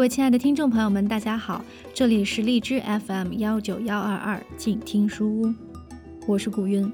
[0.00, 1.62] 各位亲爱的听众朋友们，大家好，
[1.92, 5.54] 这里是荔枝 FM 幺九幺二二静听书屋，
[6.26, 6.90] 我是古云。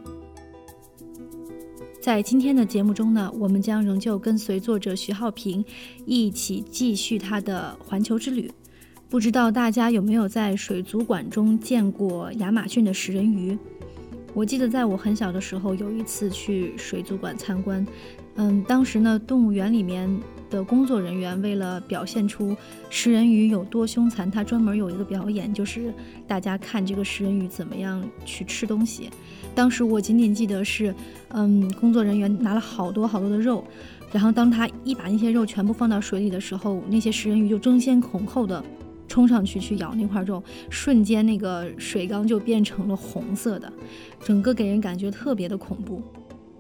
[2.03, 5.65] 在今天的节目中呢，我们将仍旧跟随作者徐浩平
[6.05, 8.51] 一起继续他的环球之旅。
[9.09, 13.57] 不知道大家有没有在水族馆中见过亚马逊的食人鱼？
[14.35, 17.87] 我记得在我很小的时候，有一次去水族馆参观，
[18.37, 20.09] 嗯，当时呢，动物园里面
[20.51, 22.57] 的工作人员为了表现出
[22.91, 25.93] 食人鱼有多凶残，他专门有一个表演，就是
[26.27, 29.11] 大家看这个食人鱼怎么样去吃东西。
[29.55, 30.95] 当时我仅仅记得是，
[31.29, 33.65] 嗯，工作人员拿了好多好多的肉，
[34.13, 38.63] 然后当他一把那些肉全部放到水里的时候，那些食人鱼就争先恐后的。
[39.09, 43.73] 冲上去去咬那块肉，瞬间那个水缸就变成了红色的，
[44.25, 46.03] 整个给人感觉特别的恐怖。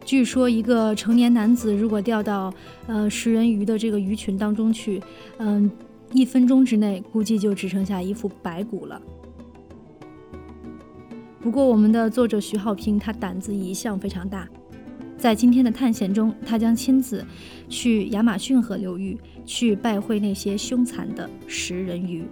[0.07, 2.55] 据说一个成年男子如果掉到
[2.87, 5.03] 呃食人鱼的这个鱼群当中去，
[5.39, 5.71] 嗯，
[6.13, 9.03] 一分钟之内估计就只剩下一副白骨了。
[11.41, 14.49] 不过我们的作者徐浩平他胆子一向非常大，
[15.19, 17.25] 在今天的探险中，他将亲自
[17.69, 19.19] 去亚马逊河流域。
[19.49, 22.25] 去拜会那些凶残的食人鱼。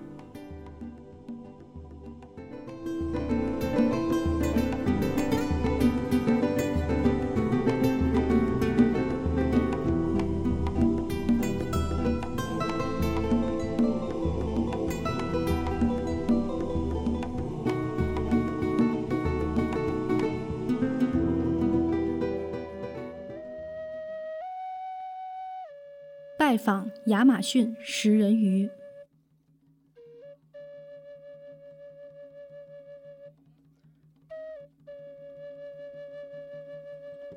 [26.55, 28.71] 拜访亚马逊食人鱼。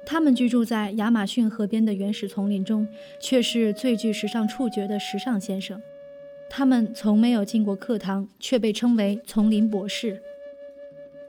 [0.05, 2.87] 他们居住在亚马逊河边的原始丛林中，
[3.19, 5.81] 却是最具时尚触觉的时尚先生。
[6.47, 10.21] 他们从没有进过课堂，却被称为丛林博士。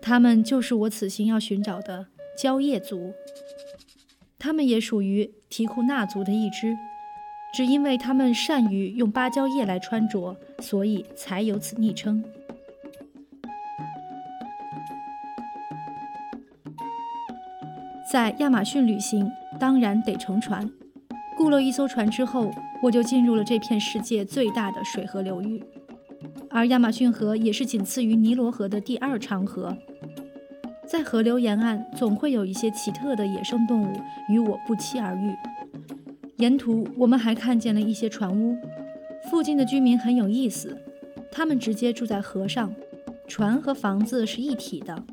[0.02, 3.14] 他们就是我此行要寻找的蕉叶族。
[4.38, 6.76] 他们也属于提库纳族的一支。
[7.52, 12.22] 只因为他们善于用芭蕉叶来穿着，所以才有此昵称。
[18.10, 20.70] 在亚马逊旅行，当然得乘船。
[21.36, 22.50] 雇了一艘船之后，
[22.82, 25.62] 我就进入了这片世界最大的水河流域，
[26.48, 29.76] 而亚马逊河也是仅次于尼罗河的第二长河。
[30.86, 34.00] 在河流沿岸，总会有一些奇特的野生动物
[34.30, 35.36] 与我不期而遇。
[36.38, 38.56] 沿途，我们还看见了一些船屋。
[39.28, 40.76] 附近的居民很有意思，
[41.32, 42.72] 他们直接住在河上，
[43.26, 45.04] 船和房子是一体的。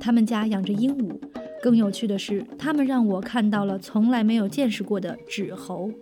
[0.00, 1.16] 他们家养着鹦鹉，
[1.62, 5.92] 更有趣的是，他们让我看到了从来没有见识过的纸猴。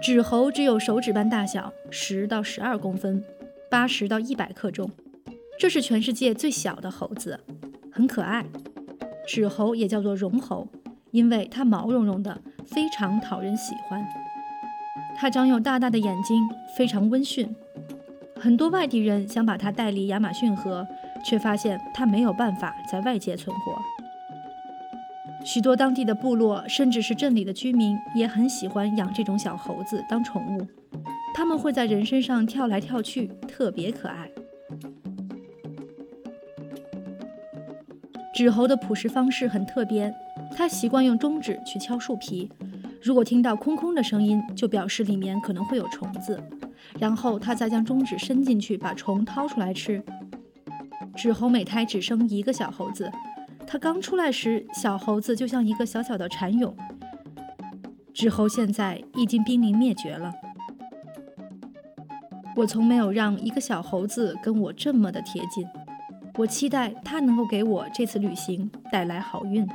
[0.00, 3.22] 纸猴只有手指般大小，十到十二公分，
[3.70, 4.90] 八十到一百克重。
[5.58, 7.38] 这是全世界最小的猴子，
[7.92, 8.46] 很可爱。
[9.26, 10.66] 纸猴也叫做绒猴。
[11.10, 14.06] 因为它毛茸茸的，非常讨人喜欢。
[15.16, 16.46] 它长有大大的眼睛，
[16.76, 17.54] 非常温驯。
[18.38, 20.86] 很多外地人想把它带离亚马逊河，
[21.24, 23.80] 却发现它没有办法在外界存活。
[25.44, 30.66] 许多当地的部落，甚至是镇里的居民，也很喜欢养这种小猴子当宠物。
[31.34, 34.28] 它们会在人身上跳来跳去，特别可爱。
[38.34, 40.12] 纸猴的捕食方式很特别。
[40.56, 42.50] 他习惯用中指去敲树皮，
[43.02, 46.42] 如果听到空空的声音，就表示里面可能会有虫子。
[46.98, 50.02] 然后他再将中指伸进去，把虫掏出来吃。
[51.14, 53.12] 纸猴每胎只生一个小猴子，
[53.66, 56.74] 它刚出来时，小猴子就像一个小小的蚕蛹。
[58.14, 60.32] 纸猴现在已经濒临灭绝了。
[62.56, 65.66] 我从没有让一个小猴子跟我这么的贴近，
[66.38, 69.68] 我期待它能够给我这次旅行带来好运。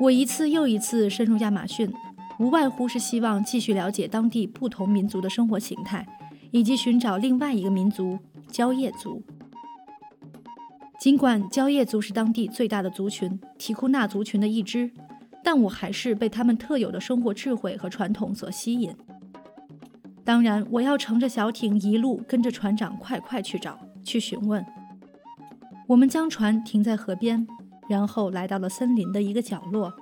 [0.00, 1.92] 我一次又一次深入亚马逊，
[2.38, 6.06] 无外乎是希望继续了解当地不同民族的生活形态，
[6.50, 8.18] 以及寻找另外一个民族——
[8.50, 9.22] 蕉叶族。
[10.98, 14.90] 尽管蕉叶族是当地最大的族群，提库纳族群的一支，
[15.44, 18.90] 但我还是被他们特有的生活智慧和传统所吸引。
[20.24, 24.64] 当然，我要乘着小艇一路跟着船长快快去找、去询问。
[25.88, 27.46] 我们将船停在河边。
[27.90, 29.92] 然后来到了森林的一个角落，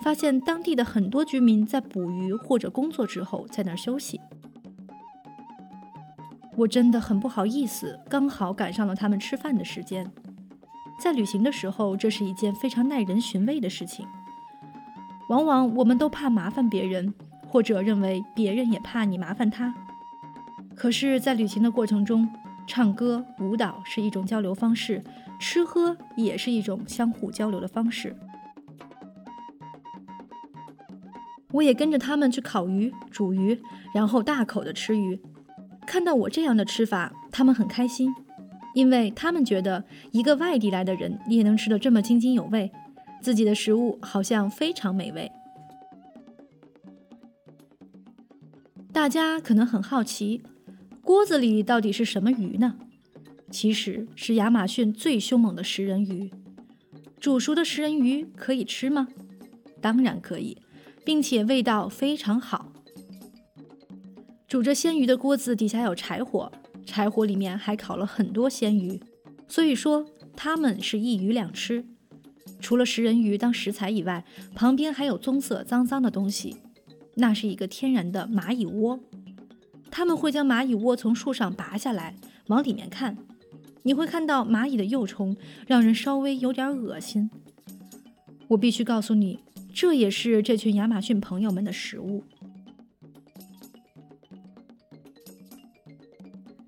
[0.00, 4.20] 发现当地的很多居民在捕鱼或者工作之后在那儿休息。
[6.56, 10.08] 我真的很不好意思，刚好赶上了他们吃饭的时间。
[11.00, 14.06] 在旅行的时候，这是一件非常耐人寻味的事情。
[15.28, 17.12] 往往我们都怕麻烦别人，
[17.48, 19.74] 或者认为别人也怕你麻烦他。
[20.76, 22.28] 可是，在旅行的过程中，
[22.68, 25.02] 唱歌、舞蹈是一种交流方式，
[25.42, 28.14] 吃喝也是一种相互交流的方式。
[31.50, 33.60] 我也跟着他们去烤鱼、煮鱼，
[33.92, 35.20] 然后大口的吃鱼。
[35.84, 38.08] 看到我这样的吃法，他们很开心，
[38.72, 42.70] 因为他们觉得一个外地来的人也能吃得这么津津有味，
[43.20, 45.30] 自己的食物好像非常美味。
[48.92, 50.40] 大家可能很好奇。
[51.02, 52.76] 锅子里到底是什么鱼呢？
[53.52, 56.32] 其实是亚马逊最凶猛的食人鱼。
[57.20, 59.06] 煮熟的食人鱼可以吃吗？
[59.80, 60.56] 当然可以，
[61.04, 62.72] 并且味道非常好。
[64.48, 66.50] 煮着鲜鱼的锅子底下有柴火，
[66.84, 69.00] 柴火里面还烤了很多鲜鱼，
[69.46, 71.84] 所以说它们是一鱼两吃。
[72.60, 76.56] 除了食人鱼当食材以外，旁边还有棕色脏脏的东西，
[77.16, 78.98] 那是一个天然的蚂蚁窝。
[79.90, 82.14] 他们会将蚂蚁窝从树上拔下来，
[82.46, 83.16] 往里面看，
[83.82, 85.36] 你会看到蚂蚁的幼虫，
[85.66, 87.30] 让人稍微有点恶心。
[88.48, 89.40] 我必须告诉你，
[89.72, 92.24] 这也是这群亚马逊朋友们的食物。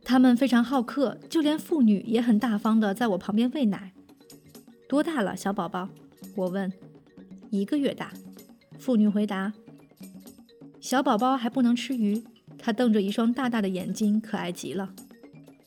[0.02, 3.92] 他们非常好客，就连妇女也很大方的在我旁边喂奶。
[4.88, 5.88] 多大了，小宝宝？
[6.36, 6.72] 我问。
[7.50, 8.12] 一个月大。
[8.78, 9.52] 妇女回答。
[10.80, 12.22] 小宝宝还不能吃鱼。
[12.58, 14.94] 他瞪着一双大大的眼睛，可爱极了。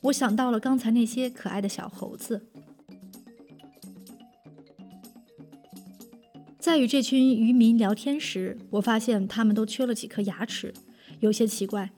[0.02, 2.46] 我想到了刚才那些可爱的小猴子。
[6.58, 10.72] 在与这群渔民聊天时，我发现他们都缺了几颗牙齿，
[11.20, 11.90] 有些奇怪。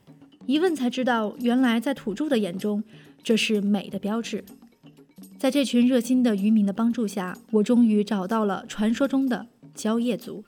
[0.45, 2.83] 一问才知道，原来在土著的眼中，
[3.23, 4.43] 这是美的标志。
[5.37, 10.43] 在这群热心的渔民的帮助下，我终于找到了传说中的蕉叶族。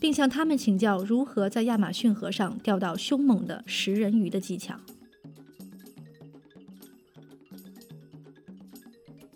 [0.00, 4.76] 并向他们请教如何在亚马逊河上钓到凶猛的食人鱼的技巧。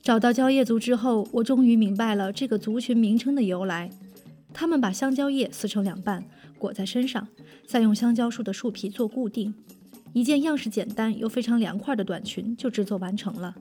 [0.02, 3.88] 找到蕉叶族之后，我终于明白了这个族群名称的由来。
[4.52, 6.24] 他们把香蕉叶撕成两半，
[6.58, 7.28] 裹在身上，
[7.66, 9.54] 再用香蕉树的树皮做固定，
[10.12, 13.54] 一件样式简单又非常凉快的短裙就制作完成了。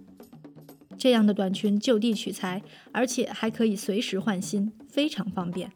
[0.97, 5.71] 这样的短裙就地取材，而且还可以随时换新，非常方便。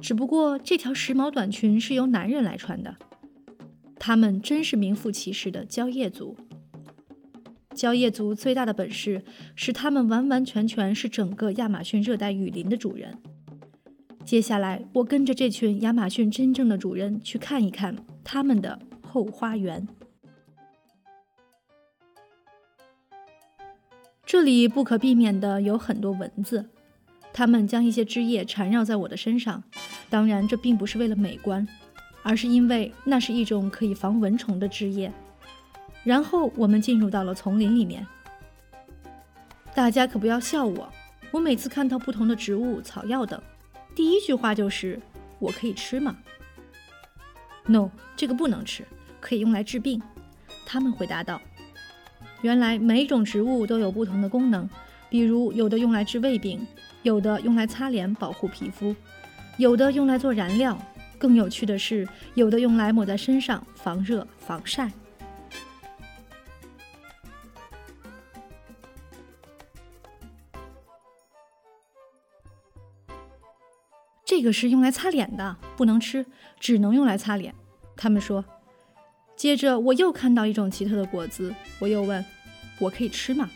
[0.00, 2.96] 只不过这条时髦短裙是由男人来穿的，
[4.00, 6.36] 他们真是名副其实的蕉叶族。
[7.74, 9.22] 蕉叶族最大的本事
[9.54, 13.16] 是他们完完全全是整个亚马逊热带雨林的主人。
[14.24, 19.86] 接下来，我跟着这群亚马逊真正的主人去看一看他们的后花园。
[24.24, 26.70] 这里不可避免的有很多蚊子。
[27.34, 29.64] 它们将一些枝叶缠绕在我的身上，
[30.10, 31.66] 当然这并不是为了美观，
[32.22, 35.10] 而是因为那是一种可以防蚊虫的枝叶。
[36.04, 38.06] 然后我们进入到了丛林里面。
[39.74, 40.92] 大家可不要笑我，
[41.30, 43.40] 我每次看到不同的植物、草药等，
[43.94, 45.00] 第一句话就是
[45.38, 46.16] “我可以吃吗
[47.66, 48.84] ？”“No，这个不能吃，
[49.20, 50.02] 可以用来治病。”
[50.66, 51.40] 他们回答道。
[52.42, 54.68] 原来每种植物都有不同的功能，
[55.08, 56.66] 比如有的用来治胃病。
[57.02, 58.94] 有的用来擦脸保护皮肤，
[59.56, 60.78] 有的用来做燃料，
[61.18, 64.88] 更有趣的是，有的用来抹在身上防热防晒。
[74.42, 76.26] 这个是用来擦脸的，不能吃，
[76.58, 77.54] 只能用来擦脸。
[77.96, 78.44] 他们说。
[79.36, 82.24] 接着我又看到一种奇特的果子，我又问
[82.80, 83.48] ：“我可以吃吗？”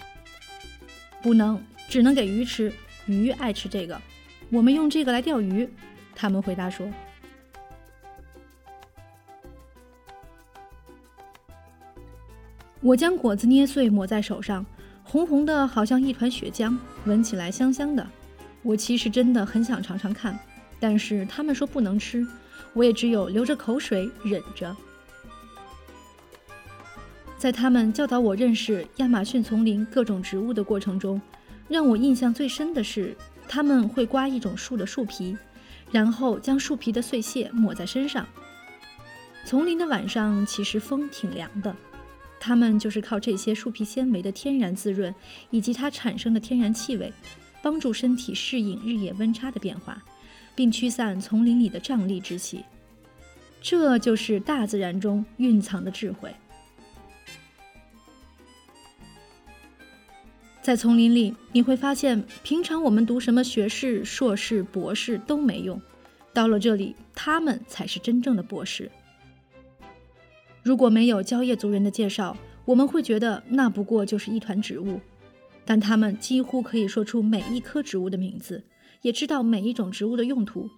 [1.20, 2.72] 不能，只能给鱼吃。
[3.06, 4.00] 鱼爱吃这个，
[4.48, 5.68] 我们用这个来钓鱼。
[6.14, 6.88] 他们回答说
[12.80, 14.64] ：“我将果子捏碎抹在手上，
[15.02, 18.06] 红红的，好像一团血浆，闻起来香香的。
[18.62, 20.38] 我其实真的很想尝尝看，
[20.78, 22.26] 但是他们说不能吃，
[22.72, 24.76] 我也只有流着口水忍着。”
[27.38, 31.20] 在他们教导我认识亚马逊丛林各种植物的过程中。
[31.68, 33.16] 让我印象最深的是，
[33.48, 35.36] 他们会刮一种树的树皮，
[35.90, 38.24] 然后将树皮的碎屑抹在身上。
[39.44, 41.74] 丛林的晚上其实风挺凉的，
[42.38, 45.12] 他们就是靠这些树皮纤维的天然滋润，
[45.50, 47.12] 以及它产生的天然气味，
[47.62, 50.00] 帮助身体适应日夜温差的变化，
[50.56, 52.64] 并驱散丛林里的瘴疠之气。
[53.60, 56.34] 这就是大自然中蕴藏的智慧。
[60.62, 65.80] 在丛林里，你会发现，平常我们读什么学士、硕士、博士都没用，
[66.32, 68.90] 到了这里，他们才是真正的博士。
[70.64, 75.00] 如果没有蕉叶族人的介绍，我们会觉得那不过就是一团植物，
[75.64, 78.64] 但他们几乎可以说出每一棵植物的名字，
[79.06, 80.68] 也知道每一种植物的用途，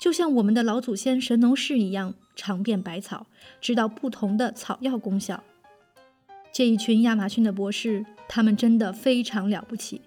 [0.00, 3.28] 就像我们的老祖先神农氏一样，尝遍百草，
[3.60, 5.44] 知道不同的草药功效。
[6.52, 10.00] 这一群亚马逊的博士，他们真的非常了不起，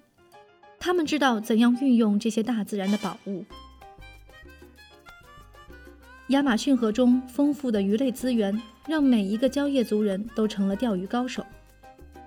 [0.82, 3.46] 他们知道怎样运用这些大自然的宝物。
[6.28, 11.46] 亚马逊河中丰富的鱼类资源，让每一个蕉叶族人都成了钓鱼高手。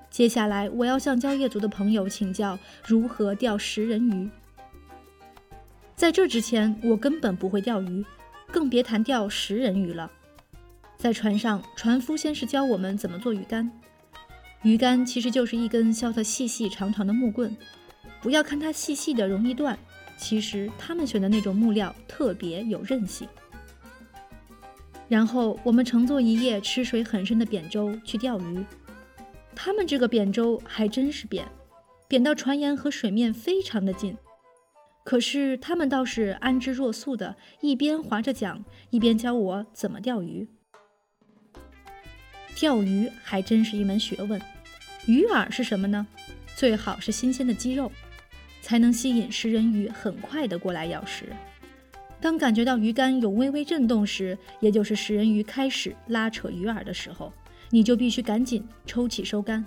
[0.09, 4.31] 接下来，我要向蕉叶族的朋友请教如何钓食人鱼。
[5.97, 8.05] 在这之前，我根本不会钓鱼，
[8.51, 10.11] 更别谈钓食人鱼了。
[10.97, 13.71] 在船上，船夫先是教我们怎么做鱼竿。
[14.63, 17.57] 鱼竿其实就是一根削得细细长长的木棍，
[18.21, 19.79] 不要看它细细的容易断，
[20.17, 23.29] 其实他们选的那种木料特别有韧性。
[25.07, 28.65] 然后我们乘坐一叶吃水很深的扁舟去钓鱼，
[29.55, 31.47] 他们这个扁舟还真是扁，
[32.09, 34.17] 扁到船沿和水面非常的近。
[35.05, 40.49] 可是他们倒是安之若素的，一边划着桨，一边教我怎么钓鱼。
[42.57, 44.41] 钓鱼还真是一门学问。
[45.07, 46.07] 鱼饵是什么呢？
[46.57, 47.93] 最好是新鲜的鸡肉，
[48.63, 51.27] 才能吸引食人鱼很快的过来咬食。
[52.21, 57.31] 当感觉到鱼竿有微微震动时，也就是食人鱼开始拉扯鱼饵的时候，
[57.69, 59.63] 你就必须赶紧抽起收竿，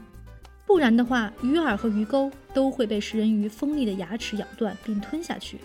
[0.67, 5.57] 不然的话，鱼饵和鱼钩都会被食人鱼锋利的牙齿咬断并吞下去。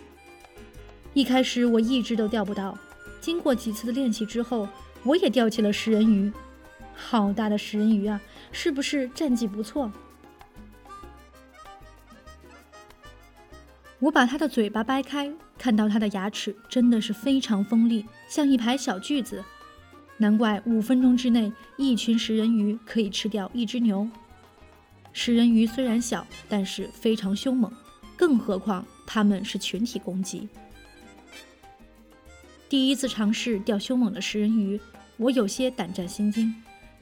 [1.13, 2.79] 一开始我一直都钓不到，
[3.21, 4.69] 经过几次的练习之后，
[5.03, 6.33] 我也钓起了食人鱼。
[6.95, 8.21] 好大的食人鱼啊！
[8.53, 9.91] 是不是战绩不错？
[13.99, 19.45] 我把它的嘴巴掰开，看到它的牙齿真的是非常锋利，像一排小锯子。
[20.19, 24.09] 难怪五分钟之内，一群食人鱼可以吃掉一只牛。
[25.13, 27.71] 食人鱼虽然小，但是非常凶猛，
[28.17, 30.49] 更何况它们是群体攻击。
[32.69, 34.81] 第一次尝试钓凶猛的食人鱼，
[35.19, 36.55] 我有些胆战心惊，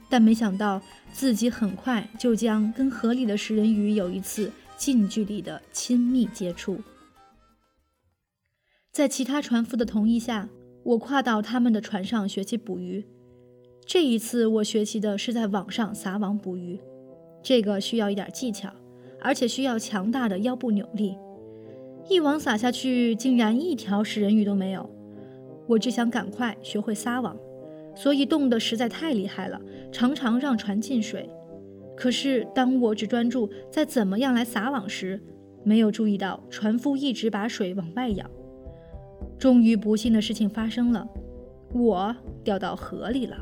[0.09, 0.81] 但没想到
[1.13, 6.81] 自己很快就将跟河里的食人鱼有一次近距离的亲密接触。
[8.91, 10.49] 在其他船夫的同意下，
[10.83, 13.05] 我跨到他们的船上学习捕鱼。
[13.85, 16.77] 这一次，我学习的是在网上撒网捕鱼，
[17.41, 18.69] 这个需要一点技巧，
[19.19, 21.17] 而且需要强大的腰部扭力。
[22.09, 24.89] 一网撒下去，竟然一条食人鱼都没有。
[25.67, 27.37] 我只想赶快学会撒网，
[27.95, 31.29] 所以冻得实在太厉害了，常常让船进水。
[31.95, 35.21] 可是，当我只专注在怎么样来撒网时，
[35.63, 38.25] 没有注意到船夫一直把水往外舀。
[39.37, 41.07] 终于，不幸的事情发生了，
[41.73, 43.37] 我掉到河里了。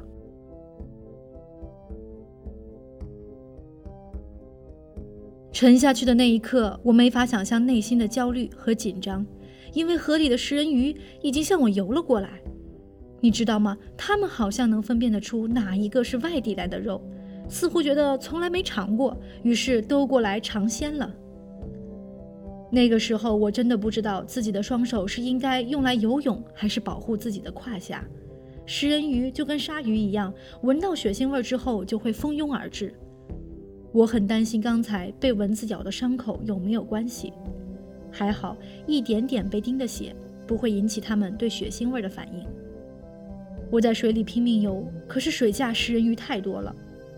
[5.52, 9.26] 沉下去的那一刻，我没法想象内心的焦虑和紧张，
[9.74, 12.30] 因为河里的食人鱼已经向我游了过来。
[13.20, 13.78] 你知道吗？
[13.98, 17.02] 它们好像能分辨得出哪一个是外地来的肉，
[17.50, 21.12] 似乎觉得从来没尝过，于是都过来尝鲜了。
[22.72, 28.08] 那个时候，我真的不知道自己的双手是应该用来游泳，还是保护自己的胯下。
[28.66, 32.94] 食人鱼就跟鲨鱼一样，闻到血腥味之后就会蜂拥而至。
[33.92, 37.34] 我很担心刚才被蚊子咬的伤口有没有关系。
[38.12, 38.56] 还好，
[38.88, 40.16] 一点点被叮的血
[40.48, 42.46] 不会引起它们对血腥味的反应。
[43.72, 46.76] 我在水里拼命游，可是水下食人鱼太多了，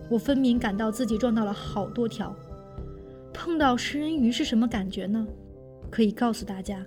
[0.10, 2.36] 我分明感到自己撞到了好多条。
[3.34, 5.26] 碰到食人鱼是什么感觉呢？
[5.90, 6.86] 可以告诉大家，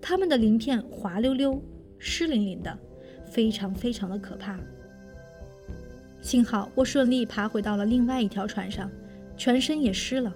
[0.00, 1.60] 它们的鳞片滑溜溜、
[1.98, 2.76] 湿淋淋的，
[3.24, 4.58] 非常非常的可怕。
[6.20, 8.90] 幸好我顺利爬回到了另外一条船上，
[9.36, 10.34] 全身也湿了。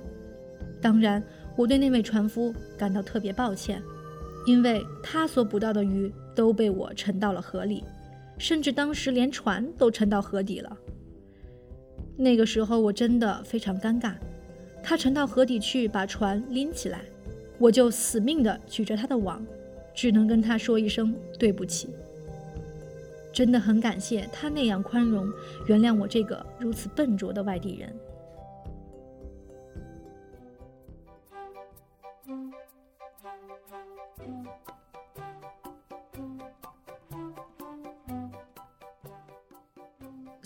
[0.80, 1.22] 当然，
[1.56, 3.82] 我对那位船夫感到特别抱歉，
[4.46, 7.82] 因为他所捕到的鱼都被我沉到了河里，
[8.38, 10.76] 甚至当时连船都沉到河底了。
[12.16, 14.14] 那个时候我真的非常尴尬。
[14.82, 17.00] 他沉到河底去，把船拎起来。
[17.58, 19.44] 我就死命地举着他的网，
[19.92, 21.88] 只能跟他说一声对不起。
[23.32, 25.28] 真的很感谢他那样宽容，
[25.66, 27.92] 原谅我这个如此笨拙的外地人。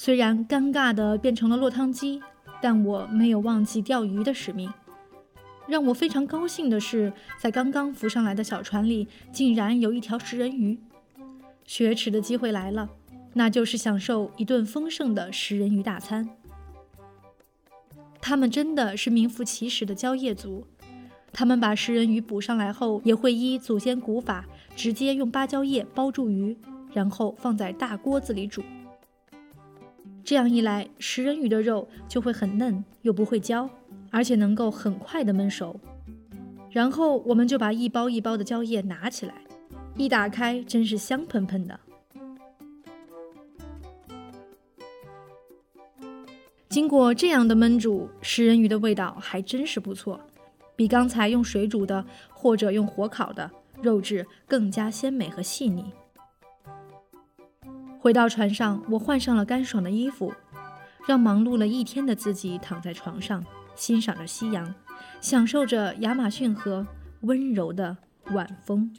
[0.05, 2.21] 虽然尴尬的变成了落汤鸡，
[2.61, 4.69] 但我没有忘记钓鱼的使命。
[5.69, 10.77] 让我非常高兴的是，在刚刚浮上来的小船里，竟然有一条食人鱼。
[11.65, 12.91] 雪耻的机会来了，
[13.35, 16.29] 那就是享受一顿丰盛的食人鱼大餐。
[18.21, 20.67] 他们真的是名副其实的蕉叶族。
[21.33, 26.59] 他们把食人鱼捕上来后，也会依祖先古法，直接用芭蕉叶包住鱼，
[26.93, 28.65] 然后放在大锅子里煮。
[30.25, 33.69] 这样一来，食人鱼的肉就会很嫩，又不会焦，
[34.11, 35.79] 而且能够很快的焖熟。
[36.71, 39.35] 然后我们就把一包一包的蕉叶拿起来，
[39.97, 41.79] 一打开，真是香喷喷的。
[46.69, 50.19] 经过这样的焖煮，食人鱼的味道还真是不错，
[50.75, 53.51] 比刚才用水煮的或者用火烤的
[53.83, 55.85] 肉质更加鲜美和细腻。
[58.03, 60.35] 回到船上，我换上了干爽的衣服，
[61.07, 64.75] 让忙碌了一天的自己躺在床上，欣赏着夕阳，
[65.21, 66.85] 享受着亚马逊河
[67.21, 67.97] 温柔的
[68.33, 68.93] 晚风。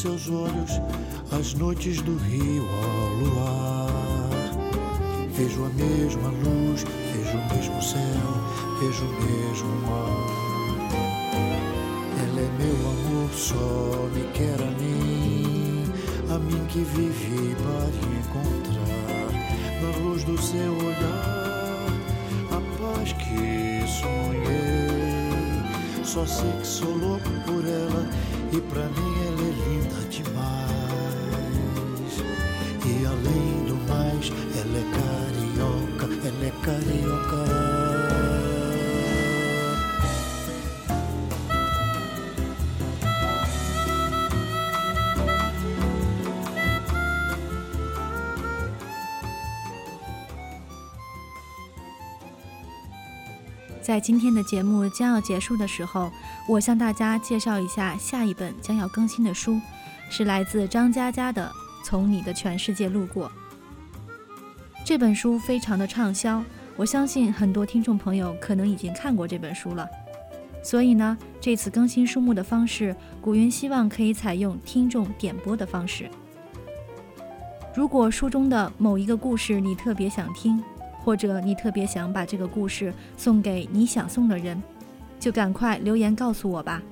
[0.00, 0.80] Seus olhos
[1.30, 3.90] as noites do rio ao luar.
[5.30, 8.00] Vejo a mesma luz, vejo o mesmo céu,
[8.80, 10.90] vejo o mesmo mar.
[12.18, 15.84] Ela é meu amor, só me quer a mim,
[16.34, 19.28] a mim que vivi para encontrar
[19.82, 21.92] na luz do seu olhar,
[22.52, 24.90] a paz que sonhei.
[26.04, 28.08] Só sei que sou louco por ela
[28.50, 29.19] e pra mim
[53.82, 56.12] 在今天的节目将要结束的时候，
[56.48, 59.60] 我向大家介绍一下下一本将要更新的书，
[60.08, 61.50] 是来自张嘉佳的
[61.84, 63.28] 《从你的全世界路过》。
[64.90, 66.42] 这本书非常的畅销，
[66.74, 69.88] 我相信很多听众朋友可能已经看过这本书了。
[70.64, 76.10] 所以呢，这次更新书目的方式，古云希望可以采用听众点播的方式。
[77.72, 80.60] 如果书中的某一个故事你特别想听，
[81.04, 84.60] 或者你特别想把这个故事送给你想送的人，
[85.20, 86.82] 就赶快留言告诉我吧。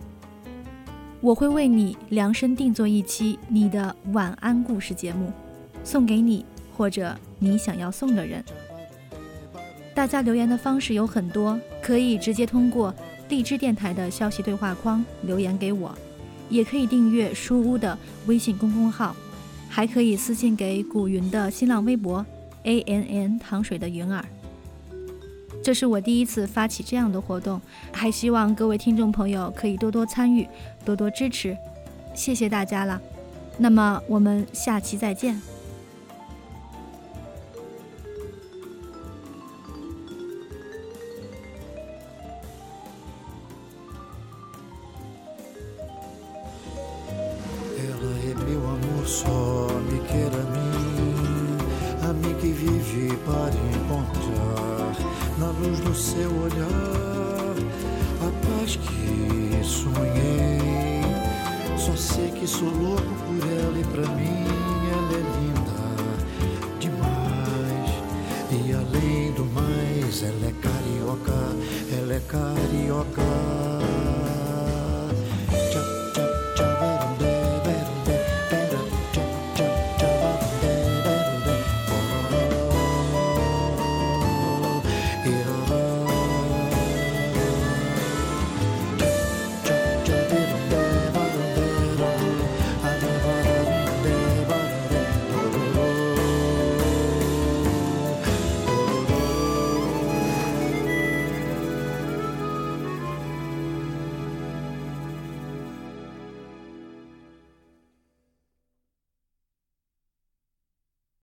[1.20, 5.32] 我会为你量身定做一期你的晚安故事节目，
[5.82, 6.46] 送给你
[6.78, 8.42] 或者你想要送的人。
[9.94, 12.94] 大家留言的方式有很多，可以直接通过
[13.28, 15.92] 荔枝电台的消息对话框留言给我，
[16.48, 19.14] 也可以订阅书屋的微信公众号，
[19.68, 22.24] 还可以私信给古云的新浪微博。
[22.64, 24.22] A N N 糖水的云儿，
[25.62, 27.60] 这是我第一次发起这样的活动，
[27.92, 30.46] 还希望各位听众朋友可以多多参与，
[30.84, 31.56] 多多支持，
[32.14, 33.00] 谢谢大家了。
[33.56, 35.57] 那么我们下期再见。